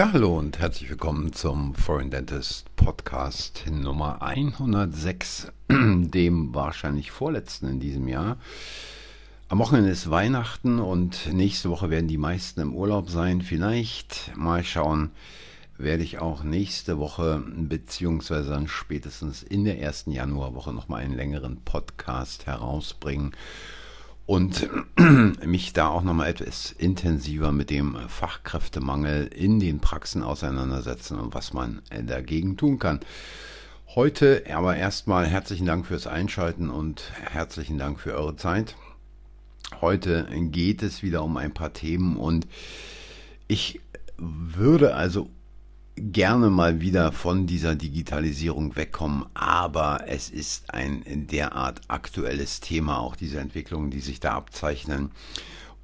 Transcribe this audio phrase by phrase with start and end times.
[0.00, 7.80] Ja, hallo und herzlich willkommen zum Foreign Dentist Podcast Nummer 106, dem wahrscheinlich vorletzten in
[7.80, 8.38] diesem Jahr.
[9.50, 13.42] Am Wochenende ist Weihnachten und nächste Woche werden die meisten im Urlaub sein.
[13.42, 15.10] Vielleicht mal schauen,
[15.76, 21.60] werde ich auch nächste Woche beziehungsweise dann spätestens in der ersten Januarwoche nochmal einen längeren
[21.62, 23.32] Podcast herausbringen
[24.30, 24.70] und
[25.44, 31.52] mich da auch nochmal etwas intensiver mit dem Fachkräftemangel in den Praxen auseinandersetzen und was
[31.52, 33.00] man dagegen tun kann.
[33.92, 38.76] Heute aber erstmal herzlichen Dank fürs Einschalten und herzlichen Dank für eure Zeit.
[39.80, 42.46] Heute geht es wieder um ein paar Themen und
[43.48, 43.80] ich
[44.16, 45.28] würde also
[46.00, 53.16] gerne mal wieder von dieser Digitalisierung wegkommen, aber es ist ein derart aktuelles Thema, auch
[53.16, 55.10] diese Entwicklungen, die sich da abzeichnen.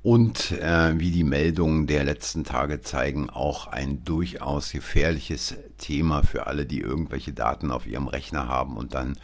[0.03, 6.47] Und äh, wie die Meldungen der letzten Tage zeigen, auch ein durchaus gefährliches Thema für
[6.47, 9.19] alle, die irgendwelche Daten auf ihrem Rechner haben und dann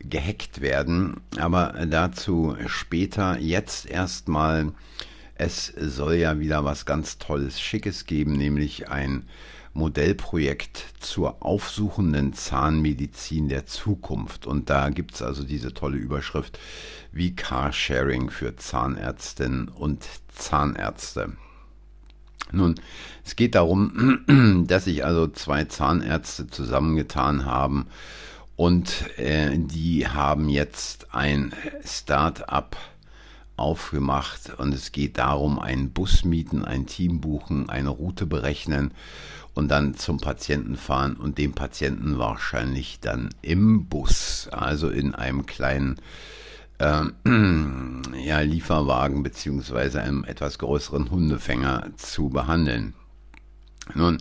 [0.00, 1.20] gehackt werden.
[1.38, 3.38] Aber dazu später.
[3.38, 4.72] Jetzt erstmal,
[5.36, 9.28] es soll ja wieder was ganz Tolles, Schickes geben, nämlich ein
[9.74, 14.46] Modellprojekt zur aufsuchenden Zahnmedizin der Zukunft.
[14.46, 16.58] Und da gibt es also diese tolle Überschrift
[17.10, 21.32] wie Carsharing für Zahnärztinnen und Zahnärzte.
[22.52, 22.74] Nun,
[23.24, 27.86] es geht darum, dass sich also zwei Zahnärzte zusammengetan haben
[28.56, 32.76] und äh, die haben jetzt ein Start-up
[33.56, 38.92] aufgemacht und es geht darum, einen Bus mieten, ein Team buchen, eine Route berechnen
[39.54, 45.46] und dann zum Patienten fahren und den Patienten wahrscheinlich dann im Bus, also in einem
[45.46, 45.96] kleinen
[46.78, 47.04] äh,
[48.24, 52.94] ja, Lieferwagen beziehungsweise einem etwas größeren Hundefänger zu behandeln.
[53.94, 54.18] Nun,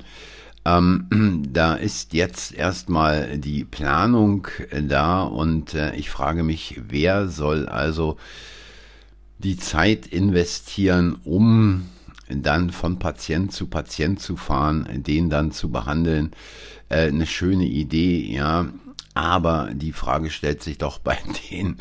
[0.66, 4.48] ähm, da ist jetzt erstmal die Planung
[4.84, 8.18] da und äh, ich frage mich, wer soll also
[9.44, 11.90] die Zeit investieren, um
[12.30, 16.32] dann von Patient zu Patient zu fahren, den dann zu behandeln,
[16.90, 18.68] äh, eine schöne Idee, ja.
[19.14, 21.18] Aber die Frage stellt sich doch bei
[21.52, 21.78] den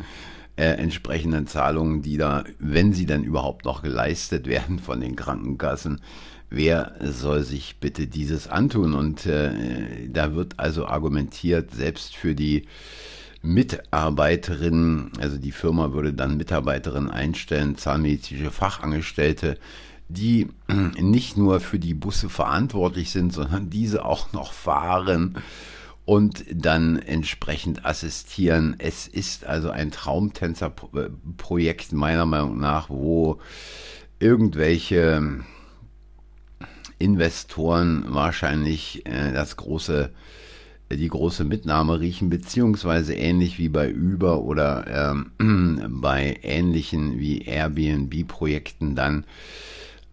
[0.57, 6.01] äh, entsprechenden Zahlungen, die da, wenn sie dann überhaupt noch geleistet werden von den Krankenkassen,
[6.49, 8.93] wer soll sich bitte dieses antun?
[8.93, 12.67] Und äh, da wird also argumentiert, selbst für die
[13.41, 19.57] Mitarbeiterin, also die Firma würde dann Mitarbeiterin einstellen, zahnmedizinische Fachangestellte,
[20.09, 20.49] die
[20.99, 25.37] nicht nur für die Busse verantwortlich sind, sondern diese auch noch fahren
[26.05, 28.75] und dann entsprechend assistieren.
[28.77, 33.39] Es ist also ein Traumtänzerprojekt meiner Meinung nach, wo
[34.19, 35.43] irgendwelche
[36.99, 40.11] Investoren wahrscheinlich äh, das große
[40.97, 48.95] die große Mitnahme riechen, beziehungsweise ähnlich wie bei Uber oder ähm, bei ähnlichen wie Airbnb-Projekten
[48.95, 49.25] dann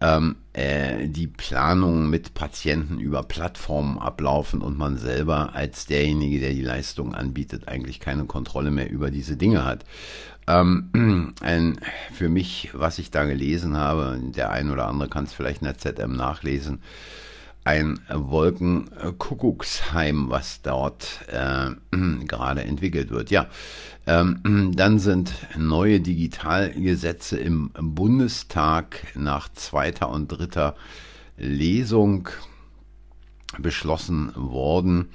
[0.01, 6.51] ähm, äh, die Planung mit Patienten über Plattformen ablaufen und man selber als derjenige, der
[6.51, 9.83] die Leistung anbietet, eigentlich keine Kontrolle mehr über diese Dinge hat.
[10.47, 11.79] Ähm, ein,
[12.13, 15.67] für mich, was ich da gelesen habe, der ein oder andere kann es vielleicht in
[15.67, 16.81] der ZM nachlesen,
[17.63, 21.69] ein Wolkenkuckucksheim, was dort äh,
[22.25, 23.31] gerade entwickelt wird.
[23.31, 23.47] Ja,
[24.07, 30.75] ähm, dann sind neue Digitalgesetze im Bundestag nach zweiter und dritter
[31.37, 32.29] Lesung
[33.57, 35.09] beschlossen worden.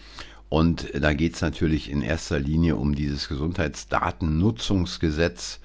[0.48, 5.58] Und da geht es natürlich in erster Linie um dieses Gesundheitsdatennutzungsgesetz.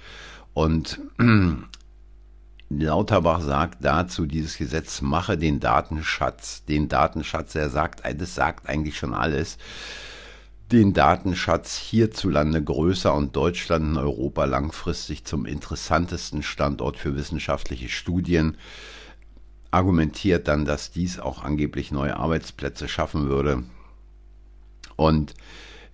[0.53, 0.99] Und
[2.69, 8.97] Lauterbach sagt dazu, dieses Gesetz mache den Datenschatz, den Datenschatz, er sagt, das sagt eigentlich
[8.97, 9.57] schon alles.
[10.71, 18.55] Den Datenschatz hierzulande größer und Deutschland in Europa langfristig zum interessantesten Standort für wissenschaftliche Studien,
[19.71, 23.63] argumentiert dann, dass dies auch angeblich neue Arbeitsplätze schaffen würde.
[24.95, 25.33] Und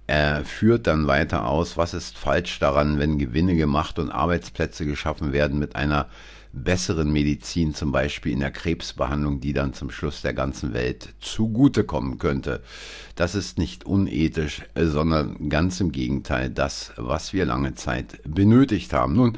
[0.08, 5.32] er führt dann weiter aus, was ist falsch daran, wenn Gewinne gemacht und Arbeitsplätze geschaffen
[5.34, 6.08] werden mit einer
[6.56, 12.18] besseren Medizin, zum Beispiel in der Krebsbehandlung, die dann zum Schluss der ganzen Welt zugutekommen
[12.18, 12.62] könnte.
[13.16, 19.16] Das ist nicht unethisch, sondern ganz im Gegenteil das, was wir lange Zeit benötigt haben.
[19.16, 19.38] Nun,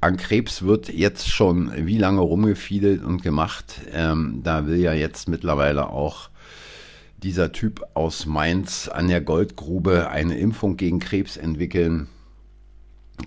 [0.00, 3.80] an Krebs wird jetzt schon wie lange rumgefiedelt und gemacht.
[3.92, 6.30] Ähm, da will ja jetzt mittlerweile auch
[7.22, 12.08] dieser Typ aus Mainz an der Goldgrube eine Impfung gegen Krebs entwickeln.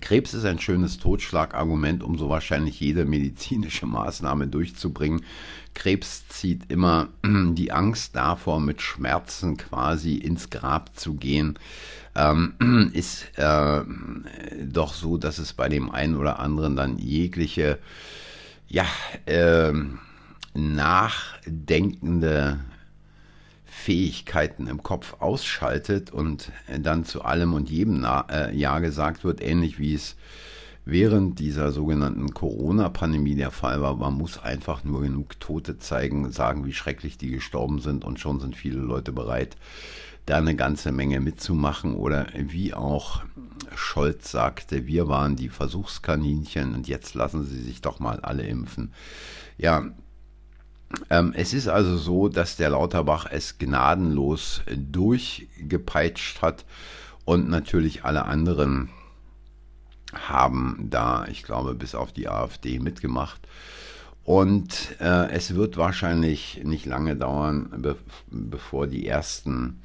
[0.01, 5.23] Krebs ist ein schönes Totschlagargument, um so wahrscheinlich jede medizinische Maßnahme durchzubringen.
[5.73, 11.57] Krebs zieht immer die Angst davor, mit Schmerzen quasi ins Grab zu gehen.
[12.15, 12.53] Ähm,
[12.93, 13.81] ist äh,
[14.63, 17.79] doch so, dass es bei dem einen oder anderen dann jegliche,
[18.67, 18.85] ja,
[19.25, 19.73] äh,
[20.53, 22.59] nachdenkende
[23.69, 26.51] Fähigkeiten im Kopf ausschaltet und
[26.81, 30.15] dann zu allem und jedem äh, Ja gesagt wird, ähnlich wie es
[30.85, 33.95] während dieser sogenannten Corona-Pandemie der Fall war.
[33.95, 38.39] Man muss einfach nur genug Tote zeigen, sagen, wie schrecklich die gestorben sind und schon
[38.39, 39.55] sind viele Leute bereit,
[40.25, 41.95] da eine ganze Menge mitzumachen.
[41.95, 43.23] Oder wie auch
[43.75, 48.91] Scholz sagte, wir waren die Versuchskaninchen und jetzt lassen sie sich doch mal alle impfen.
[49.57, 49.91] Ja,
[51.33, 56.65] es ist also so, dass der Lauterbach es gnadenlos durchgepeitscht hat
[57.25, 58.89] und natürlich alle anderen
[60.13, 63.39] haben da, ich glaube, bis auf die AfD mitgemacht.
[64.23, 67.95] Und äh, es wird wahrscheinlich nicht lange dauern, be
[68.29, 69.81] bevor die ersten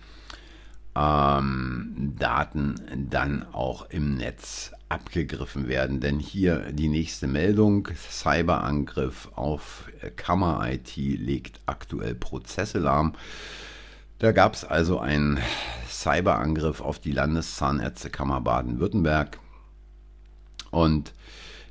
[0.94, 2.74] ähm, Daten
[3.10, 6.00] dann auch im Netz abgegriffen werden.
[6.00, 13.14] Denn hier die nächste Meldung, Cyberangriff auf Kammer-IT legt aktuell Prozesse lahm.
[14.20, 15.41] Da gab es also einen
[15.88, 19.38] Cyberangriff auf die Landeszahnärztekammer Baden-Württemberg.
[20.70, 21.12] Und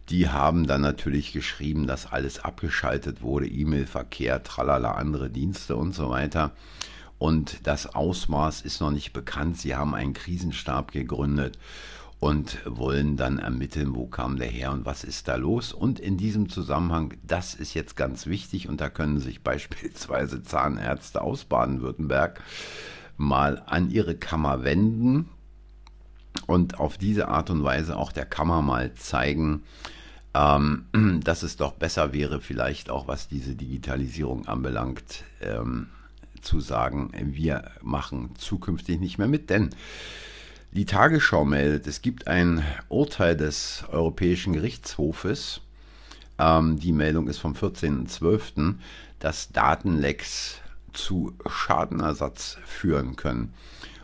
[0.10, 6.10] die haben dann natürlich geschrieben, dass alles abgeschaltet wurde, E-Mail-Verkehr, tralala, andere Dienste und so
[6.10, 6.52] weiter.
[7.18, 9.58] Und das Ausmaß ist noch nicht bekannt.
[9.58, 11.58] Sie haben einen Krisenstab gegründet
[12.24, 15.74] und wollen dann ermitteln, wo kam der her und was ist da los.
[15.74, 21.22] Und in diesem Zusammenhang, das ist jetzt ganz wichtig und da können sich beispielsweise Zahnärzte
[21.22, 22.40] aus Baden-Württemberg
[23.18, 25.28] mal an ihre Kammer wenden
[26.48, 29.64] und auf diese Art und Weise auch der Kammer mal zeigen,
[30.34, 30.86] ähm,
[31.26, 35.90] dass es doch besser wäre, vielleicht auch was diese Digitalisierung anbelangt, ähm,
[36.42, 39.72] zu sagen, wir machen zukünftig nicht mehr mit, denn
[40.74, 45.62] die Tagesschau meldet, es gibt ein Urteil des Europäischen Gerichtshofes,
[46.40, 48.76] ähm, die Meldung ist vom 14.12.,
[49.20, 50.62] dass Datenlecks
[50.92, 53.54] zu Schadenersatz führen können.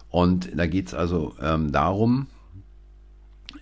[0.09, 2.27] Und da geht es also ähm, darum,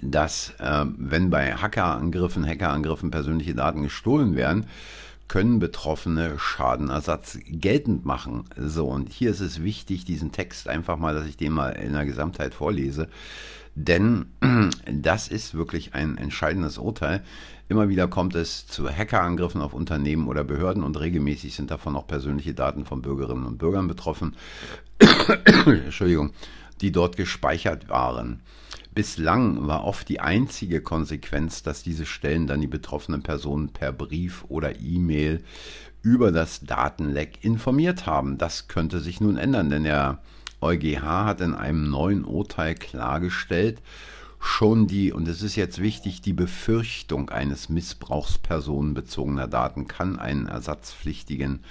[0.01, 4.68] dass äh, wenn bei Hackerangriffen, Hackerangriffen persönliche Daten gestohlen werden,
[5.27, 8.45] können Betroffene Schadenersatz geltend machen.
[8.57, 11.94] So, und hier ist es wichtig, diesen Text einfach mal, dass ich den mal in
[11.94, 13.09] der Gesamtheit vorlese.
[13.75, 14.27] Denn
[14.91, 17.24] das ist wirklich ein entscheidendes Urteil.
[17.69, 22.07] Immer wieder kommt es zu Hackerangriffen auf Unternehmen oder Behörden und regelmäßig sind davon auch
[22.07, 24.35] persönliche Daten von Bürgerinnen und Bürgern betroffen.
[25.65, 26.31] Entschuldigung,
[26.81, 28.41] die dort gespeichert waren.
[28.97, 34.44] Bislang war oft die einzige Konsequenz, dass diese Stellen dann die betroffenen Personen per Brief
[34.47, 35.44] oder E-Mail
[36.01, 38.39] über das Datenleck informiert haben.
[38.39, 40.17] Das könnte sich nun ändern, denn der
[40.61, 43.83] EuGH hat in einem neuen Urteil klargestellt,
[44.39, 50.47] schon die, und es ist jetzt wichtig, die Befürchtung eines Missbrauchs personenbezogener Daten kann einen
[50.47, 51.63] ersatzpflichtigen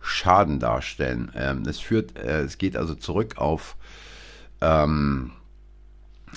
[0.00, 1.32] Schaden darstellen.
[1.34, 3.74] Ähm, es, führt, äh, es geht also zurück auf
[4.60, 5.32] ähm,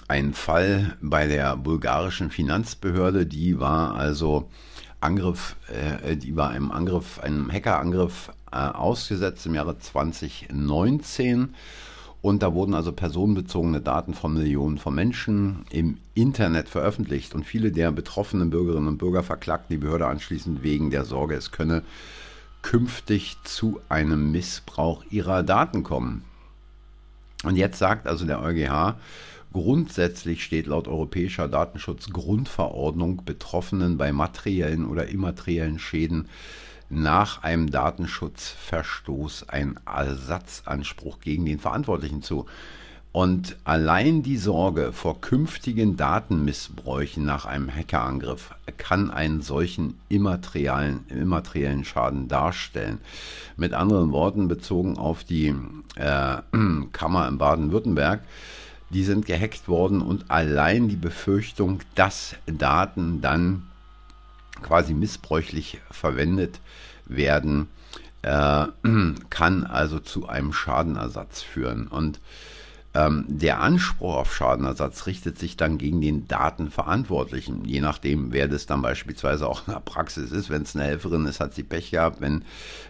[0.07, 4.49] ein Fall bei der bulgarischen Finanzbehörde, die war also
[4.99, 11.53] Angriff, äh, die war einem Angriff, einem Hackerangriff äh, ausgesetzt im Jahre 2019.
[12.21, 17.35] Und da wurden also personenbezogene Daten von Millionen von Menschen im Internet veröffentlicht.
[17.35, 21.51] Und viele der betroffenen Bürgerinnen und Bürger verklagten die Behörde anschließend wegen der Sorge, es
[21.51, 21.83] könne
[22.61, 26.23] künftig zu einem Missbrauch ihrer Daten kommen.
[27.43, 28.95] Und jetzt sagt also der EuGH,
[29.53, 36.27] Grundsätzlich steht laut Europäischer Datenschutzgrundverordnung Betroffenen bei materiellen oder immateriellen Schäden
[36.89, 42.47] nach einem Datenschutzverstoß ein Ersatzanspruch gegen den Verantwortlichen zu.
[43.11, 51.85] Und allein die Sorge vor künftigen Datenmissbräuchen nach einem Hackerangriff kann einen solchen immateriellen, immateriellen
[51.85, 52.97] Schaden darstellen.
[53.55, 55.53] Mit anderen Worten, bezogen auf die
[55.95, 56.37] äh,
[56.91, 58.23] Kammer in Baden-Württemberg,
[58.93, 63.63] die sind gehackt worden und allein die Befürchtung, dass Daten dann
[64.61, 66.59] quasi missbräuchlich verwendet
[67.05, 67.67] werden,
[68.21, 68.65] äh,
[69.29, 71.87] kann also zu einem Schadenersatz führen.
[71.87, 72.19] Und
[72.95, 78.67] Ähm, der Anspruch auf Schadenersatz richtet sich dann gegen den Datenverantwortlichen, je nachdem, wer das
[78.67, 80.51] dann beispielsweise auch in der Praxis ist.
[80.51, 82.21] Wenn es eine Helferin ist, hat sie Pech gehabt.
[82.21, 82.43] Wenn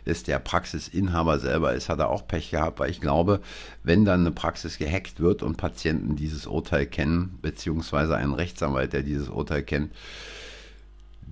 [0.03, 3.39] es der Praxisinhaber selber ist, hat er auch Pech gehabt, weil ich glaube,
[3.83, 9.03] wenn dann eine Praxis gehackt wird und Patienten dieses Urteil kennen, beziehungsweise ein Rechtsanwalt, der
[9.03, 9.91] dieses Urteil kennt,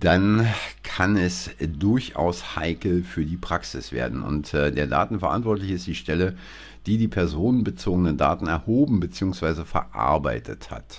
[0.01, 0.47] dann
[0.81, 4.23] kann es durchaus heikel für die Praxis werden.
[4.23, 6.35] Und äh, der Datenverantwortliche ist die Stelle,
[6.87, 9.63] die die personenbezogenen Daten erhoben bzw.
[9.63, 10.97] verarbeitet hat.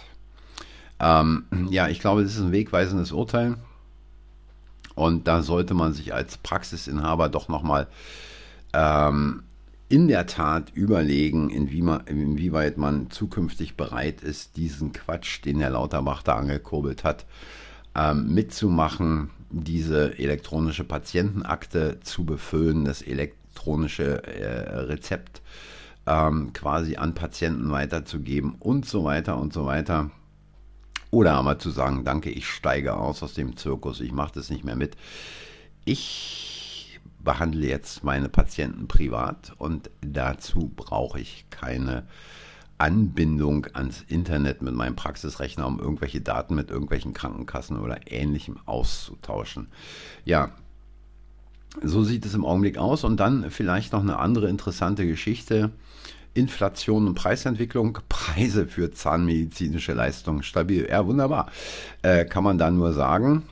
[1.01, 3.57] Ähm, ja, ich glaube, das ist ein wegweisendes Urteil.
[4.95, 7.89] Und da sollte man sich als Praxisinhaber doch nochmal
[8.73, 9.43] ähm,
[9.89, 16.37] in der Tat überlegen, inwieweit man zukünftig bereit ist, diesen Quatsch, den Herr Lauterbach da
[16.37, 17.27] angekurbelt hat,
[17.95, 25.43] ähm, mitzumachen, diese elektronische Patientenakte zu befüllen, das elektronische äh, Rezept
[26.07, 30.11] ähm, quasi an Patienten weiterzugeben und so weiter und so weiter.
[31.11, 34.65] Oder aber zu sagen, danke, ich steige aus aus dem Zirkus, ich mache das nicht
[34.65, 34.97] mehr mit.
[35.85, 42.05] Ich behandle jetzt meine Patienten privat und dazu brauche ich keine
[42.79, 49.69] Anbindung ans Internet mit meinem Praxisrechner, um irgendwelche Daten mit irgendwelchen Krankenkassen oder ähnlichem auszutauschen.
[50.25, 50.51] Ja,
[51.81, 53.05] so sieht es im Augenblick aus.
[53.05, 55.71] Und dann vielleicht noch eine andere interessante Geschichte.
[56.35, 60.89] Inflation und Preisentwicklung, Preise für zahnmedizinische Leistungen stabil.
[60.89, 61.51] Ja, wunderbar.
[62.03, 63.45] Äh, kann man da nur sagen.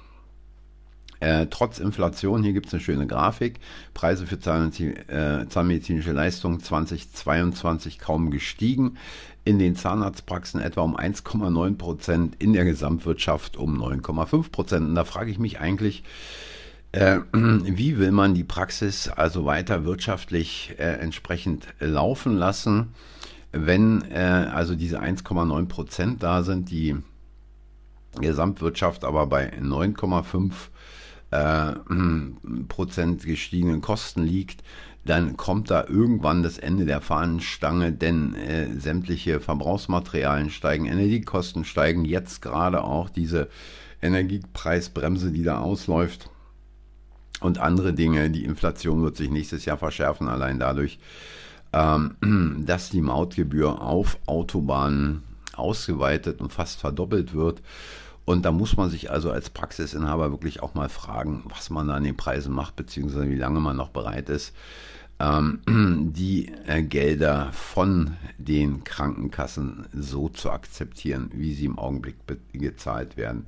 [1.20, 3.60] Äh, trotz Inflation, hier gibt es eine schöne Grafik,
[3.92, 8.96] Preise für äh, zahnmedizinische Leistungen 2022 kaum gestiegen,
[9.44, 14.88] in den Zahnarztpraxen etwa um 1,9 Prozent, in der Gesamtwirtschaft um 9,5 Prozent.
[14.88, 16.04] Und da frage ich mich eigentlich,
[16.92, 22.94] äh, wie will man die Praxis also weiter wirtschaftlich äh, entsprechend laufen lassen,
[23.52, 26.96] wenn äh, also diese 1,9 Prozent da sind, die
[28.18, 30.52] Gesamtwirtschaft aber bei 9,5
[31.30, 31.72] äh,
[32.68, 34.62] Prozent gestiegenen Kosten liegt,
[35.04, 42.04] dann kommt da irgendwann das Ende der Fahnenstange, denn äh, sämtliche Verbrauchsmaterialien steigen, Energiekosten steigen,
[42.04, 43.48] jetzt gerade auch diese
[44.02, 46.30] Energiepreisbremse, die da ausläuft
[47.40, 48.30] und andere Dinge.
[48.30, 50.98] Die Inflation wird sich nächstes Jahr verschärfen, allein dadurch,
[51.72, 55.22] ähm, dass die Mautgebühr auf Autobahnen
[55.54, 57.62] ausgeweitet und fast verdoppelt wird.
[58.30, 61.94] Und da muss man sich also als Praxisinhaber wirklich auch mal fragen, was man da
[61.94, 64.54] an den Preisen macht, beziehungsweise wie lange man noch bereit ist,
[65.18, 65.58] ähm,
[66.14, 72.14] die äh, Gelder von den Krankenkassen so zu akzeptieren, wie sie im Augenblick
[72.52, 73.46] gezahlt werden.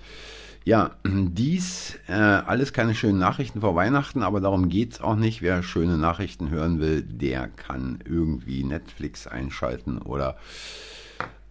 [0.65, 5.43] Ja, dies äh, alles keine schönen Nachrichten vor Weihnachten, aber darum geht es auch nicht.
[5.43, 10.37] Wer schöne Nachrichten hören will, der kann irgendwie Netflix einschalten oder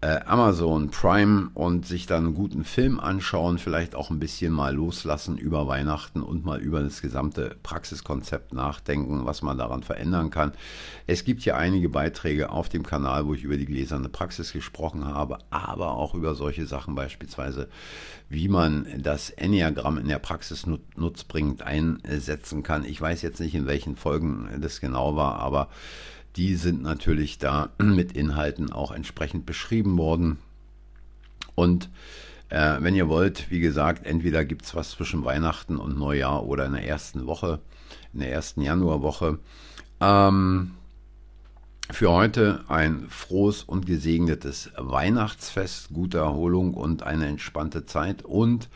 [0.01, 5.37] Amazon Prime und sich dann einen guten Film anschauen, vielleicht auch ein bisschen mal loslassen
[5.37, 10.53] über Weihnachten und mal über das gesamte Praxiskonzept nachdenken, was man daran verändern kann.
[11.05, 15.05] Es gibt hier einige Beiträge auf dem Kanal, wo ich über die gläserne Praxis gesprochen
[15.05, 17.69] habe, aber auch über solche Sachen beispielsweise,
[18.27, 20.65] wie man das Enneagramm in der Praxis
[20.95, 22.85] nutzbringend einsetzen kann.
[22.85, 25.69] Ich weiß jetzt nicht, in welchen Folgen das genau war, aber
[26.35, 30.37] die sind natürlich da mit Inhalten auch entsprechend beschrieben worden.
[31.55, 31.89] Und
[32.49, 36.65] äh, wenn ihr wollt, wie gesagt, entweder gibt es was zwischen Weihnachten und Neujahr oder
[36.65, 37.59] in der ersten Woche,
[38.13, 39.39] in der ersten Januarwoche.
[39.99, 40.71] Ähm,
[41.89, 48.23] für heute ein frohes und gesegnetes Weihnachtsfest, gute Erholung und eine entspannte Zeit.
[48.23, 48.69] Und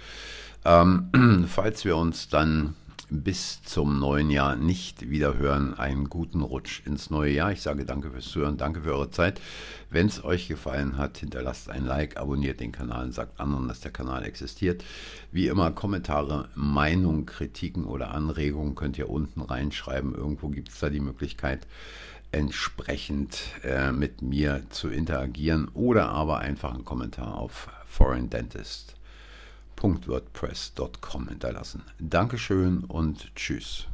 [0.65, 2.75] ähm, falls wir uns dann
[3.09, 5.73] bis zum neuen Jahr nicht wieder hören.
[5.73, 7.51] Einen guten Rutsch ins neue Jahr.
[7.51, 9.39] Ich sage danke fürs Zuhören, danke für eure Zeit.
[9.89, 13.91] Wenn es euch gefallen hat, hinterlasst ein Like, abonniert den Kanal, sagt anderen, dass der
[13.91, 14.83] Kanal existiert.
[15.31, 20.15] Wie immer, Kommentare, Meinungen, Kritiken oder Anregungen könnt ihr unten reinschreiben.
[20.15, 21.67] Irgendwo gibt es da die Möglichkeit,
[22.31, 28.95] entsprechend äh, mit mir zu interagieren oder aber einfach einen Kommentar auf Foreign Dentist
[29.77, 31.83] www.wordpress.com hinterlassen.
[31.99, 33.87] Dankeschön und tschüss.